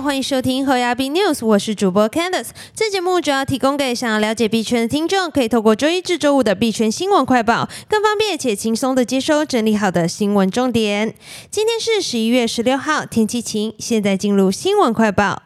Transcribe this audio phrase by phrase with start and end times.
[0.00, 2.48] 欢迎收听和亚币 News，我是主播 Candice。
[2.74, 11.14] 这节目主要提供给想要了解币圈的听众，可以透过周一至周五的币圈新闻快报，更方便且轻松的接收整理好的新闻重点。
[11.50, 13.74] 今天是十一月十六号，天气晴。
[13.78, 15.42] 现在进入新闻快报。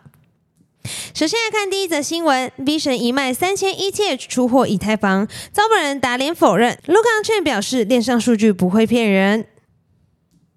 [1.12, 6.78] 首先来看第一则新闻，V 神一卖三千 ETH 出货以太坊，遭本人打脸否认。
[6.86, 9.46] 卢康券表示，链上数据不会骗人。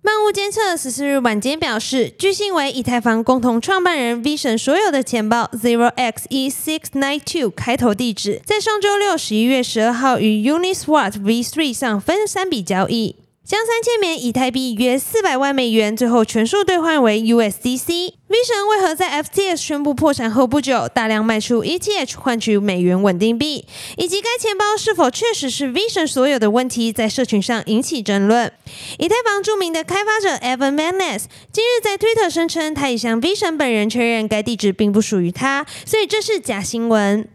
[0.03, 13.20] 漫物监测十四日晚间表示，据信为以太坊共同创办人 Vision 所有的钱包 zero x e six nine two 开头地址，在上周六十一月十二号与 Uniswap V3 上分三笔交易。
[13.44, 17.88] 将三千枚以太币约四百万美元，最后全数兑换为 USDC。
[17.88, 23.66] V 神为何在 FTX 宣布破产后不久大量卖出 ETH 换取美元稳定币，
[23.98, 28.54] 以及该钱包是否确实是 V 神所有的问题，在社群上引起争论。
[29.00, 37.28] 以太坊著名的开发者 Evan Maness 今日在推特声称，他已向 V 神本人确认该地址并不属于他，所以这是假新闻。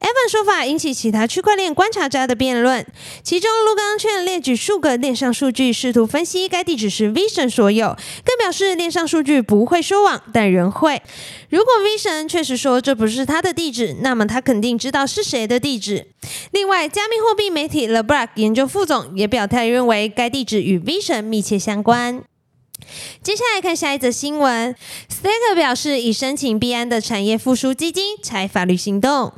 [0.00, 2.86] Evan 说法引起其他区块链观察家的辩论，
[3.22, 11.02] 其中陆刚却列举数个链上数据，试图分析该地址是 Vision 所有，更表示链上数据不会说谎，但人会。
[11.50, 16.06] 如果 Vision 确实说这不是他的地址，那么他肯定知道是谁的地址。
[16.52, 22.22] 另外，加密货币媒体 The Block 研究副总也表态认为该地址与 Vision 密切相关。
[23.22, 24.74] 接下来看下一则新闻
[25.10, 29.32] ，Staker 表示已申请币安的产业复苏基金，采法律行动。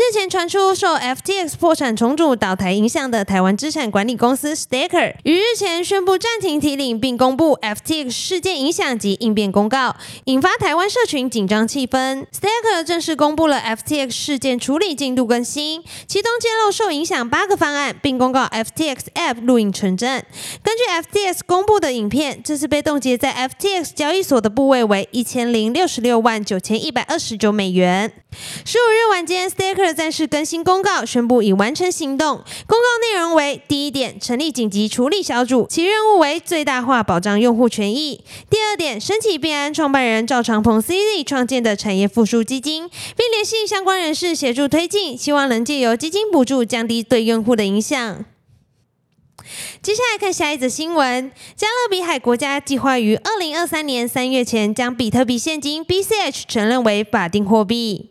[0.00, 12.24] 日前传出受 FTX 破产重组倒台影响的台湾资产管理公司 Staker 于日前宣布暂停提领，并公布 FTX 事件影响及应变公告，引发台湾社群紧张气氛。
[12.32, 20.22] Staker 正式公布了 FTX 事件处理进度更新，其中揭露受影响八个方案，并公告 FTX App 录影存证。
[20.62, 20.82] 根据
[21.20, 28.10] FTX 公布的影片，这次被冻结在 FTX 交易所的部位为一千零六十六万九千一百二十九美元。
[28.64, 32.36] 十五日晚间，Staker 暂时更新公告，宣布已完成行动。
[32.66, 48.24] 公告内容为：第一点，成立紧急处理小组，其任务为最大化保障用户权益；第二点，申请币安创办人赵长鹏 CD 创建的产业复苏基金，并联系相关人士协助推进，希望能借由基金补助，降低对用户的影响。
[49.82, 58.10] 接下来看下一则新闻：加勒比海国家计划于二零二三年三月前将比特币现金 BCH 承认为法定货币。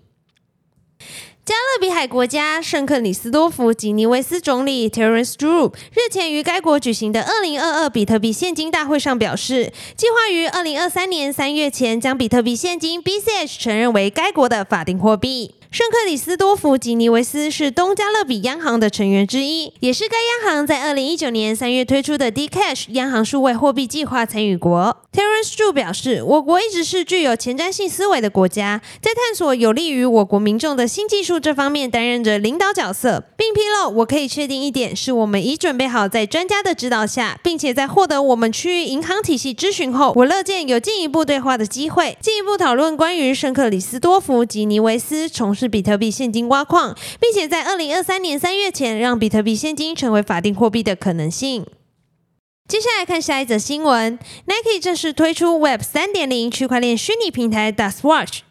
[1.49, 15.55] 加勒比海国家圣克里斯多夫吉尼维斯总理 Terence Drew 日前于该国举行的二零二二比特币现金大会上表示，计划于二零二三年三月前将比特币现金 BCH 承认为该国的法定货币。
[15.71, 24.97] 圣克里斯多夫吉尼维斯是东加勒比央行的成员之一，也是该央行在二零一九年三月推出的 D Cash 央行数位货币计划参与国。
[25.13, 45.58] Terence Zhu 表示，我国一直是具有前瞻性思维的国家，在探索有利于我国民众的新技术这方面担任着领导角色，并披露我可以确定一点，是我们已准备好在专家的指导下，并且在获得我们区域银行体系咨询后，我乐见有进一步对话的机会，进一步讨论关于圣克里斯多夫吉尼维斯从。
[45.59, 51.65] 是比特币现金挖矿，并且在二零二三年三月前让比特币现金成为法定货币的可能性。
[52.67, 58.41] 接下来看下一则新闻：Nike 正式推出 Web 三点零区块链虚拟平台 Dust Watch。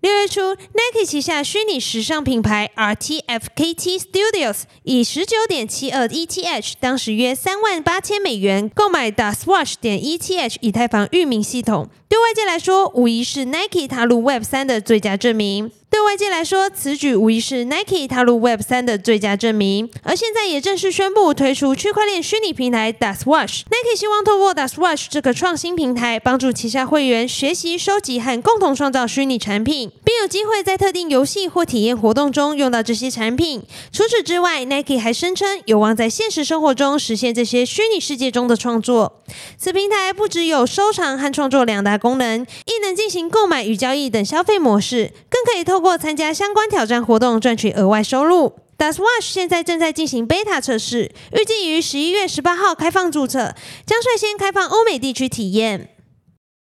[0.00, 11.88] 六月初，Nike 旗下虚拟时尚品牌 RTFKT Studios 以十九点七二 ETH，当时约三万八千美元购买 Dust Watch 点 ETH 以太坊域名系统。
[12.14, 15.72] 对外界来说，无疑是 Nike 踏入 Web 三的最佳证明。
[15.90, 19.90] 对外界来说，此举无疑是 Nike 踏入 Web 三的最佳证明。
[20.04, 23.64] 而现在也正式宣布推出区块链虚拟平台 Dash Watch。
[23.66, 29.90] Nike 希望透过 Dash Watch 这个创新平台，帮助旗下会员学习、收集和共同创造虚拟产品，
[30.24, 33.62] 有机会在特定游戏或体验活动中用到这些产品。
[33.92, 39.22] 除此之外，Nike 还声称有望在现实生活中实现这些虚拟世界中的创作。
[39.58, 48.54] 此平台不只有收藏和创作两大功能，亦能进行购买与交易等消费模式，更可以透过参加相关挑战活动赚取额外收入。
[48.78, 53.54] Dust Watch 现在正在进行 beta 测试，预计于十一月十八号开放注册，
[53.84, 55.90] 将率先开放欧美地区体验。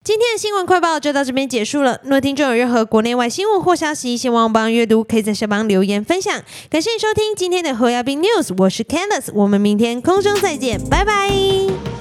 [0.04, 2.00] 今天的新闻快报就到这边结束了。
[2.02, 6.42] 如果听众有任何国内外新闻或消息，希望帮阅读，可以在下方留言分享。
[6.68, 11.91] 感谢收听今天的何亚斌 News，我是 Candice，我们明天空中再见，拜拜。